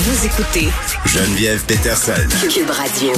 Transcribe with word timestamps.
Vous 0.00 0.26
écoutez 0.26 0.68
Geneviève 1.06 1.64
Peterson. 1.66 2.12
Cube 2.48 2.70
Radio. 2.70 3.10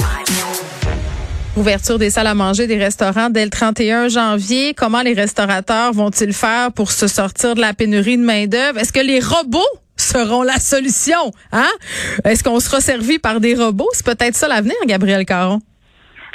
Ouverture 1.55 1.99
des 1.99 2.09
salles 2.09 2.25
à 2.25 2.33
manger 2.33 2.65
des 2.65 2.77
restaurants 2.77 3.29
dès 3.29 3.43
le 3.43 3.51
31 3.51 4.07
janvier. 4.07 4.73
Comment 4.73 5.03
les 5.03 5.13
restaurateurs 5.13 5.93
vont-ils 5.93 6.33
faire 6.33 6.71
pour 6.71 6.91
se 6.91 7.05
sortir 7.05 7.53
de 7.53 7.61
la 7.61 7.75
pénurie 7.75 8.17
de 8.17 8.23
main-d'œuvre? 8.23 8.79
Est-ce 8.79 8.91
que 8.91 8.99
les 8.99 9.19
robots 9.19 9.61
seront 9.95 10.41
la 10.41 10.59
solution? 10.59 11.31
Hein? 11.51 11.69
Est-ce 12.23 12.43
qu'on 12.43 12.59
sera 12.59 12.81
servi 12.81 13.19
par 13.19 13.39
des 13.39 13.53
robots? 13.53 13.89
C'est 13.93 14.05
peut-être 14.07 14.35
ça 14.35 14.47
l'avenir, 14.47 14.73
Gabriel 14.87 15.23
Caron. 15.23 15.61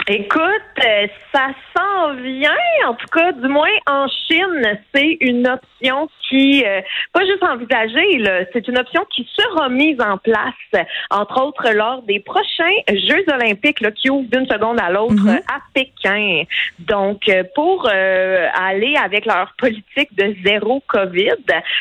Écoute, 0.08 0.40
euh, 0.84 1.08
ça 1.34 1.48
s'en 1.76 2.14
vient, 2.14 2.52
en 2.86 2.94
tout 2.94 3.08
cas, 3.12 3.32
du 3.32 3.48
moins 3.48 3.68
en 3.88 4.06
Chine, 4.06 4.78
c'est 4.94 5.16
une 5.20 5.48
option 5.48 6.08
qui, 6.28 6.62
euh, 6.64 6.80
pas 7.12 7.24
juste 7.26 7.42
envisagée, 7.42 8.22
c'est 8.52 8.68
une 8.68 8.78
option 8.78 9.04
qui 9.12 9.28
sera 9.36 9.68
mise 9.68 10.00
en 10.00 10.16
place, 10.18 10.86
entre 11.10 11.42
autres 11.42 11.72
lors 11.72 12.02
des 12.02 12.20
prochains 12.20 12.76
Jeux 12.88 13.24
olympiques 13.32 13.80
là, 13.80 13.90
qui 13.90 14.08
ouvrent 14.08 14.30
d'une 14.30 14.46
seconde 14.46 14.80
à 14.80 14.90
l'autre 14.90 15.14
Mhm. 15.14 15.40
à 15.48 15.58
Pékin. 15.74 16.44
Donc, 16.78 17.28
euh, 17.28 17.42
pour 17.56 17.88
euh, 17.92 18.46
aller 18.54 18.94
avec 18.96 19.26
leur 19.26 19.54
politique 19.58 20.14
de 20.16 20.36
zéro 20.44 20.84
COVID, 20.86 21.34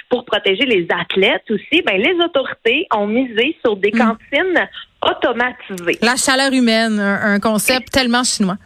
pour 0.10 0.26
protéger 0.26 0.66
les 0.66 0.88
athlètes 0.90 1.46
aussi, 1.52 1.84
ben, 1.84 1.98
les 2.02 2.16
autorités 2.24 2.88
ont 2.96 3.06
misé 3.06 3.56
sur 3.64 3.76
des 3.78 3.92
Mhm. 3.94 4.00
cantines 4.00 4.68
automatisées. 5.10 5.98
La 6.02 6.16
chaleur 6.16 6.52
humaine, 6.54 7.00
un, 7.00 7.34
un 7.36 7.40
concept 7.40 7.90
tellement 7.92 8.24
chinois. 8.24 8.58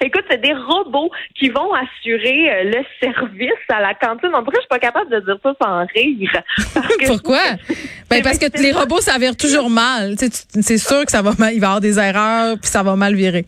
Écoute, 0.00 0.24
c'est 0.30 0.40
des 0.40 0.54
robots 0.54 1.10
qui 1.38 1.48
vont 1.48 1.70
assurer 1.74 2.50
euh, 2.50 2.64
le 2.64 2.84
service 3.00 3.50
à 3.68 3.80
la 3.80 3.94
cantine. 3.94 4.30
En 4.32 4.42
cas, 4.44 4.50
je 4.54 4.60
suis 4.60 4.68
pas 4.68 4.78
capable 4.78 5.10
de 5.10 5.20
dire 5.20 5.36
ça 5.42 5.52
sans 5.60 5.84
rire. 5.94 6.42
Parce 6.74 6.96
que- 6.96 7.06
Pourquoi? 7.06 7.40
Ben 8.08 8.22
parce 8.22 8.38
que 8.38 8.46
les 8.62 8.72
robots 8.72 9.00
s'avèrent 9.00 9.36
toujours 9.36 9.68
mal. 9.68 10.14
C'est 10.18 10.78
sûr 10.78 11.04
que 11.04 11.10
ça 11.10 11.20
va 11.20 11.32
mal, 11.38 11.52
il 11.52 11.60
va 11.60 11.66
y 11.66 11.68
avoir 11.68 11.80
des 11.80 11.98
erreurs, 11.98 12.56
puis 12.58 12.70
ça 12.70 12.82
va 12.82 12.96
mal 12.96 13.14
virer. 13.14 13.44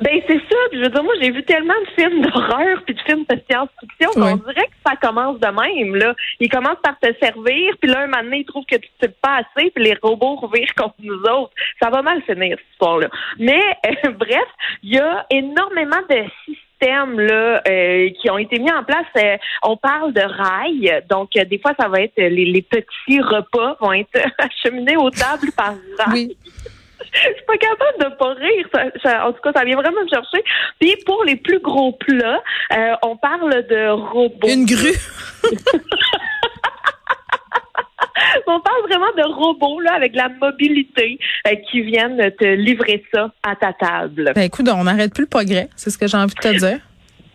Ben 0.00 0.18
c'est 0.26 0.38
ça. 0.38 0.56
Puis 0.70 0.78
Je 0.80 0.84
veux 0.84 0.88
dire, 0.90 1.04
moi, 1.04 1.12
j'ai 1.20 1.30
vu 1.30 1.44
tellement 1.44 1.74
de 1.86 2.02
films 2.02 2.22
d'horreur 2.22 2.82
puis 2.84 2.94
de 2.94 3.00
films 3.02 3.24
de 3.28 3.38
science-fiction 3.48 4.10
qu'on 4.14 4.22
Ouais. 4.22 4.34
dirait 4.54 4.66
que 4.66 4.71
ça 4.84 4.96
commence 4.96 5.38
de 5.40 5.46
même. 5.46 5.96
Là, 5.96 6.14
ils 6.40 6.48
commencent 6.48 6.82
par 6.82 6.98
te 6.98 7.08
servir, 7.20 7.74
puis 7.80 7.90
là, 7.90 8.00
un 8.00 8.06
moment 8.06 8.22
donné, 8.22 8.38
ils 8.40 8.44
trouvent 8.44 8.66
que 8.66 8.76
tu 8.76 8.88
ne 9.02 9.08
pas 9.08 9.40
assez, 9.40 9.70
puis 9.70 9.84
les 9.84 9.96
robots 10.02 10.36
revirent 10.36 10.74
contre 10.76 10.96
nous 11.00 11.22
autres. 11.22 11.52
Ça 11.80 11.90
va 11.90 12.02
mal 12.02 12.22
finir 12.22 12.56
cette 12.56 12.72
histoire-là. 12.72 13.08
Mais 13.38 13.60
euh, 13.86 14.10
bref, 14.10 14.48
il 14.82 14.94
y 14.94 14.98
a 14.98 15.26
énormément 15.30 16.02
de 16.08 16.24
systèmes 16.44 17.20
là 17.20 17.62
euh, 17.68 18.10
qui 18.20 18.30
ont 18.30 18.38
été 18.38 18.58
mis 18.58 18.70
en 18.70 18.84
place. 18.84 19.06
Euh, 19.16 19.36
on 19.62 19.76
parle 19.76 20.12
de 20.12 20.20
rails, 20.20 21.02
donc 21.08 21.30
euh, 21.36 21.44
des 21.44 21.58
fois, 21.58 21.72
ça 21.78 21.88
va 21.88 22.00
être 22.00 22.16
les, 22.16 22.44
les 22.44 22.62
petits 22.62 23.20
repas 23.20 23.76
vont 23.80 23.92
être 23.92 24.18
acheminés 24.38 24.96
aux 24.96 25.10
tables 25.10 25.52
par 25.56 25.74
rail. 25.98 26.12
Oui. 26.12 26.36
Je 27.14 27.18
suis 27.20 27.44
pas 27.46 27.56
capable 27.58 27.98
de 28.12 28.16
pas 28.16 28.32
rire. 28.34 28.66
Ça- 28.74 28.90
ça- 29.02 29.26
en 29.28 29.32
tout 29.32 29.40
cas, 29.42 29.52
ça 29.54 29.64
vient 29.64 29.76
vraiment 29.76 30.02
me 30.02 30.08
chercher. 30.08 30.42
Puis 30.80 30.96
pour 31.06 31.22
les 31.24 31.36
plus 31.36 31.60
gros 31.60 31.92
plats, 31.92 32.42
euh, 32.72 32.94
on 33.02 33.16
parle 33.16 33.66
de 33.66 33.88
robots. 33.90 34.48
Une 34.48 34.64
grue? 34.66 34.94
On 38.46 38.60
parle 38.60 38.82
vraiment 38.88 39.10
de 39.16 39.22
robots 39.34 39.80
là 39.80 39.94
avec 39.94 40.12
de 40.12 40.16
la 40.16 40.28
mobilité 40.28 41.18
euh, 41.46 41.54
qui 41.70 41.80
viennent 41.82 42.18
te 42.38 42.44
livrer 42.44 43.02
ça 43.12 43.30
à 43.42 43.56
ta 43.56 43.72
table. 43.72 44.32
Ben 44.34 44.42
écoute, 44.42 44.68
on 44.72 44.84
n'arrête 44.84 45.12
plus 45.14 45.22
le 45.24 45.28
progrès. 45.28 45.68
C'est 45.76 45.90
ce 45.90 45.98
que 45.98 46.06
j'ai 46.06 46.16
envie 46.16 46.34
de 46.34 46.40
te 46.40 46.56
dire. 46.56 46.78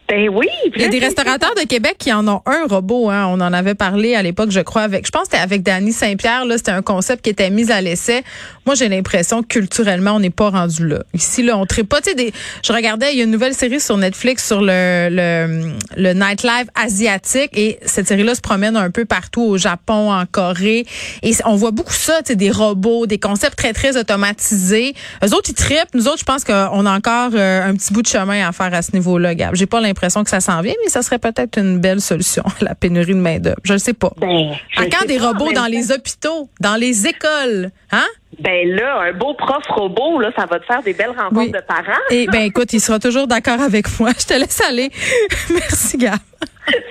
Ben 0.10 0.30
oui. 0.30 0.48
Il 0.74 0.82
y 0.82 0.86
a 0.86 0.88
des 0.88 1.00
restaurateurs 1.00 1.54
de 1.56 1.68
Québec 1.68 1.96
qui 2.00 2.14
en 2.14 2.26
ont 2.30 2.42
un 2.46 2.66
robot. 2.70 3.10
Hein. 3.10 3.26
On 3.28 3.42
en 3.42 3.52
avait 3.52 3.76
parlé 3.76 4.16
à 4.16 4.24
l'époque, 4.24 4.52
je 4.52 4.62
crois, 4.62 4.84
avec. 4.84 5.06
Je 5.06 5.12
pense 5.12 5.24
que 5.24 5.32
c'était 5.32 5.44
avec 5.44 5.64
Danny 5.64 5.92
Saint-Pierre. 5.92 6.46
Là, 6.46 6.58
c'était 6.58 6.72
un 6.72 6.82
concept 6.82 7.26
qui 7.26 7.30
était 7.30 7.50
mis 7.50 7.72
à 7.72 7.82
l'essai. 7.82 8.24
Moi, 8.66 8.76
j'ai 8.76 8.88
l'impression 8.88 9.44
que 9.44 9.48
culturellement, 9.48 10.12
on 10.14 10.20
n'est 10.22 10.30
pas 10.30 10.50
rendu 10.50 10.88
là. 10.88 11.04
Ici, 11.14 11.44
là, 11.44 11.58
on 11.58 11.66
traite 11.66 11.90
pas. 11.90 12.00
Tu 12.00 12.12
sais, 12.12 12.16
des. 12.16 12.32
Je 12.66 12.72
regardais, 12.72 13.12
il 13.12 13.18
y 13.18 13.22
a 13.22 13.26
une 13.26 13.32
nouvelle 13.32 13.54
série 13.54 13.82
sur 13.82 13.98
Netflix 13.98 14.48
sur 14.48 14.62
le 14.62 15.10
le, 15.10 15.74
le 15.98 16.14
nightlife 16.14 16.68
asiatique 16.76 17.52
et 17.54 17.78
cette 17.86 18.08
série-là 18.08 18.36
se 18.36 18.42
promène 18.42 18.78
un 18.78 18.92
peu 18.92 19.06
partout 19.06 19.42
au 19.42 19.58
Japon, 19.58 20.12
en 20.12 20.26
Corée 20.26 20.86
et 21.22 21.34
on 21.46 21.56
voit 21.56 21.72
beaucoup 21.72 21.94
ça. 21.94 22.20
Tu 22.20 22.28
sais, 22.28 22.36
des 22.36 22.52
robots, 22.52 23.08
des 23.08 23.20
concepts 23.20 23.58
très 23.58 23.74
très 23.74 23.98
automatisés. 23.98 24.94
Eux 25.24 25.34
autres, 25.34 25.50
ils 25.50 25.56
trippent. 25.56 25.94
Nous 25.94 26.08
autres, 26.08 26.20
je 26.20 26.26
pense 26.26 26.46
qu'on 26.46 26.86
a 26.86 26.92
encore 26.96 27.32
euh, 27.34 27.68
un 27.68 27.76
petit 27.76 27.92
bout 27.92 28.02
de 28.02 28.08
chemin 28.08 28.48
à 28.48 28.52
faire 28.54 28.74
à 28.74 28.82
ce 28.82 28.94
niveau-là, 28.94 29.36
Gab. 29.36 29.56
J'ai 29.56 29.66
pas 29.66 29.82
l'impression 29.82 29.97
que 30.00 30.30
ça 30.30 30.40
s'en 30.40 30.62
vient, 30.62 30.74
mais 30.84 30.90
ça 30.90 31.02
serait 31.02 31.20
peut-être 31.20 31.58
une 31.58 31.80
belle 31.80 32.02
solution 32.02 32.44
à 32.62 32.64
la 32.64 32.76
pénurie 32.76 33.14
de 33.14 33.20
main 33.20 33.40
d'œuvre. 33.40 33.58
Je 33.64 33.74
ne 33.74 33.78
sais 33.78 33.94
pas. 33.94 34.12
Ben, 34.18 34.52
à 34.76 34.86
quand 34.86 35.06
des 35.08 35.18
pas, 35.18 35.28
robots 35.28 35.52
dans 35.54 35.66
les 35.66 35.92
hôpitaux, 35.92 36.50
dans 36.60 36.76
les 36.76 37.08
écoles, 37.08 37.72
hein? 37.92 38.06
Ben 38.40 38.68
là, 38.70 39.02
un 39.02 39.14
beau 39.14 39.34
prof 39.34 39.64
robot, 39.70 40.20
là, 40.20 40.32
ça 40.36 40.46
va 40.46 40.60
te 40.60 40.66
faire 40.66 40.84
des 40.84 40.94
belles 40.94 41.10
rencontres 41.10 41.36
Oui. 41.38 41.52
de 41.52 41.62
parents. 41.68 42.02
Et 42.12 42.28
ben 42.28 42.42
écoute, 42.44 42.72
il 42.74 42.80
sera 42.80 43.00
toujours 43.00 43.26
d'accord 43.26 43.60
avec 43.62 44.00
moi. 44.00 44.12
Je 44.20 44.26
te 44.26 44.34
laisse 44.34 44.62
aller. 44.62 44.92
Merci, 45.50 45.98
Gab. 45.98 46.20